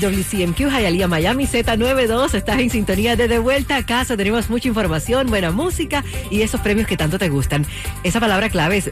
[0.00, 2.34] WCMQ, Hialeah, Miami, Z92.
[2.34, 4.16] Estás en sintonía de De Vuelta a Casa.
[4.16, 7.66] Tenemos mucha información, buena música y esos premios que tanto te gustan.
[8.04, 8.90] Esa palabra clave es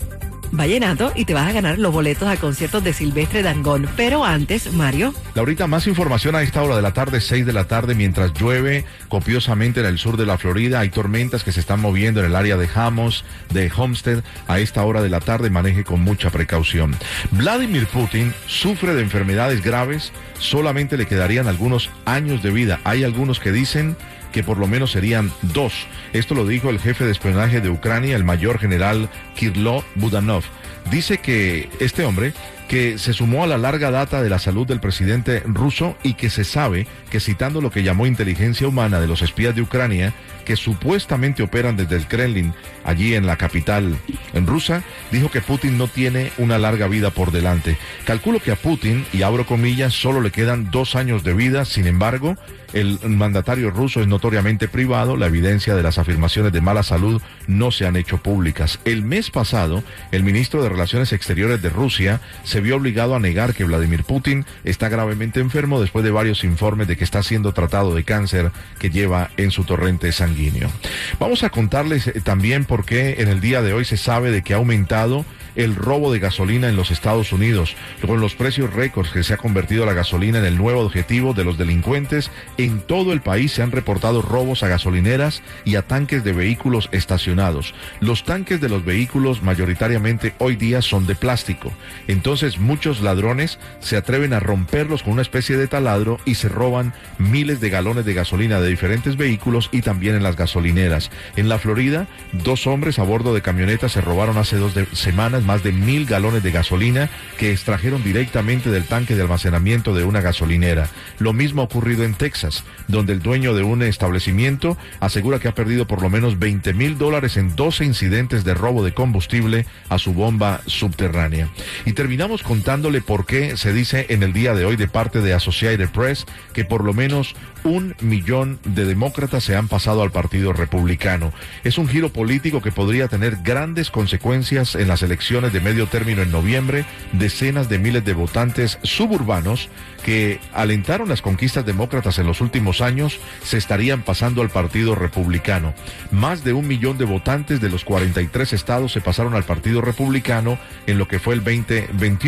[0.53, 3.89] vallenato y te vas a ganar los boletos a conciertos de Silvestre Dangón.
[3.97, 5.15] Pero antes, Mario.
[5.35, 8.85] Laurita, más información a esta hora de la tarde, 6 de la tarde, mientras llueve
[9.09, 10.81] copiosamente en el sur de la Florida.
[10.81, 14.23] Hay tormentas que se están moviendo en el área de Hamos, de Homestead.
[14.49, 16.97] A esta hora de la tarde maneje con mucha precaución.
[17.31, 20.13] Vladimir Putin sufre de enfermedades graves.
[20.39, 22.81] Solamente le quedarían algunos años de vida.
[22.85, 23.97] Hay algunos que dicen
[24.37, 25.73] que por lo menos serían dos.
[26.13, 30.45] Esto lo dijo el jefe de espionaje de Ucrania, el mayor general Kirlo Budanov.
[30.91, 32.35] Dice que este hombre
[32.69, 36.31] que se sumó a la larga data de la salud del presidente ruso y que
[36.31, 40.13] se sabe que citando lo que llamó inteligencia humana de los espías de Ucrania,
[40.45, 43.97] que supuestamente operan desde el Kremlin, allí en la capital
[44.33, 47.77] en rusa, dijo que Putin no tiene una larga vida por delante.
[48.05, 51.87] Calculo que a Putin, y abro comillas, solo le quedan dos años de vida, sin
[51.87, 52.37] embargo,
[52.73, 57.71] el mandatario ruso es notoriamente privado, la evidencia de las afirmaciones de mala salud no
[57.71, 58.81] se han hecho públicas.
[58.85, 63.55] El mes pasado, el ministro de Relaciones Exteriores de Rusia se vio obligado a negar
[63.55, 67.95] que Vladimir Putin está gravemente enfermo después de varios informes de que está siendo tratado
[67.95, 70.71] de cáncer que lleva en su torrente sanguíneo.
[71.19, 74.43] Vamos a contarles eh, también por qué en el día de hoy se sabe de
[74.43, 75.25] que ha aumentado
[75.57, 77.75] el robo de gasolina en los Estados Unidos,
[78.07, 81.45] con los precios récords que se ha convertido la gasolina en el nuevo objetivo de
[81.45, 82.31] los delincuentes.
[82.59, 86.89] En todo el país se han reportado robos a gasolineras y a tanques de vehículos
[86.93, 87.75] estacionados.
[88.01, 91.73] Los tanques de los vehículos mayoritariamente hoy día son de plástico.
[92.07, 96.95] Entonces muchos ladrones se atreven a romperlos con una especie de taladro y se roban
[97.19, 101.11] miles de galones de gasolina de diferentes vehículos y también en las gasolineras.
[101.37, 105.63] En la Florida, dos hombres a bordo de camionetas se robaron hace dos semanas más
[105.63, 110.89] de mil galones de gasolina que extrajeron directamente del tanque de almacenamiento de una gasolinera.
[111.19, 115.55] Lo mismo ha ocurrido en Texas, donde el dueño de un establecimiento asegura que ha
[115.55, 119.99] perdido por lo menos 20 mil dólares en 12 incidentes de robo de combustible a
[119.99, 121.49] su bomba subterránea.
[121.85, 125.35] Y terminamos contándole por qué se dice en el día de hoy de parte de
[125.35, 130.53] Associated Press que por lo menos un millón de demócratas se han pasado al Partido
[130.53, 131.33] Republicano.
[131.65, 136.23] Es un giro político que podría tener grandes consecuencias en las elecciones de medio término
[136.23, 139.69] en noviembre, decenas de miles de votantes suburbanos
[140.05, 145.75] que alentaron las conquistas demócratas en los últimos años se estarían pasando al Partido Republicano.
[146.13, 150.59] Más de un millón de votantes de los 43 estados se pasaron al Partido Republicano
[150.87, 152.26] en lo que fue el 2021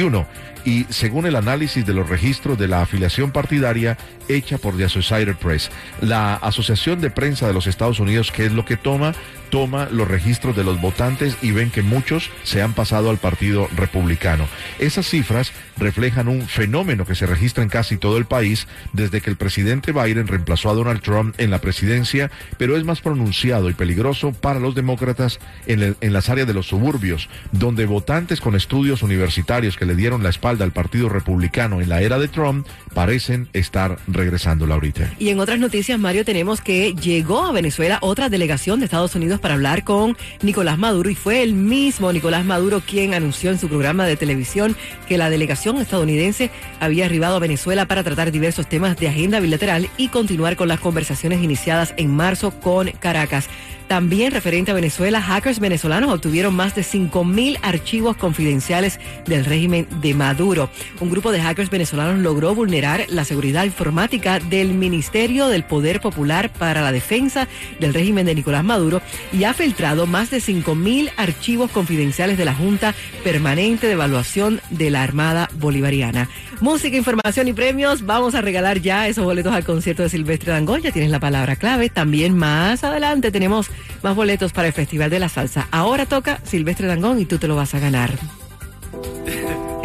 [0.65, 3.99] y según el análisis de los registros de la afiliación partidaria
[4.29, 5.71] hecha por The Associated Press,
[6.03, 9.15] la Asociación de Prensa de los Estados Unidos, ¿qué es lo que toma?
[9.51, 13.67] Toma los registros de los votantes y ven que muchos se han pasado al Partido
[13.75, 14.47] Republicano.
[14.79, 19.31] Esas cifras reflejan un fenómeno que se registra en casi todo el país desde que
[19.31, 23.75] el presidente Biden reemplazó a Donald Trump en la presidencia, pero es más pronunciado y
[23.75, 29.03] peligroso para los demócratas en, en las áreas de los suburbios, donde votantes con estudios
[29.03, 33.49] universitarios que le dieron la espalda al Partido Republicano en la era de Trump parecen
[33.53, 35.13] estar regresando ahorita.
[35.19, 39.41] Y en otras noticias, Mario, tenemos que llegó a Venezuela otra delegación de Estados Unidos
[39.41, 43.69] para hablar con Nicolás Maduro y fue el mismo Nicolás Maduro quien anunció en su
[43.69, 44.77] programa de televisión
[45.09, 46.51] que la delegación estadounidense
[46.81, 50.81] había arribado a Venezuela para tratar diversos temas de agenda bilateral y continuar con las
[50.81, 53.49] conversaciones iniciadas en marzo con Caracas.
[53.89, 60.15] También referente a Venezuela, hackers venezolanos obtuvieron más de 5.000 archivos confidenciales del régimen de
[60.15, 60.71] Maduro.
[61.01, 66.53] Un grupo de hackers venezolanos logró vulnerar la seguridad informática del Ministerio del Poder Popular
[66.53, 67.49] para la Defensa
[67.81, 69.01] del régimen de Nicolás Maduro
[69.33, 72.95] y ha filtrado más de 5.000 archivos confidenciales de la Junta
[73.25, 76.29] Permanente de Evaluación de la Armada Bolivariana.
[76.61, 78.05] Música, información y premios.
[78.05, 80.83] Vamos a regalar ya esos boletos al concierto de Silvestre Dangón.
[80.83, 81.89] Ya tienes la palabra clave.
[81.89, 83.71] También más adelante tenemos
[84.03, 85.69] más boletos para el Festival de la Salsa.
[85.71, 88.38] Ahora toca Silvestre Dangón y tú te lo vas a ganar.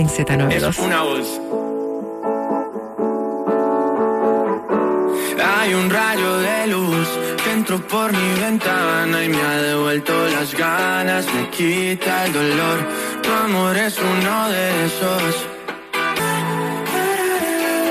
[0.03, 0.79] En Z92.
[0.79, 1.39] una voz.
[5.41, 7.07] Hay un rayo de luz
[7.41, 12.79] que entró por mi ventana y me ha devuelto las ganas, me quita el dolor.
[13.21, 15.52] Tu amor es uno de esos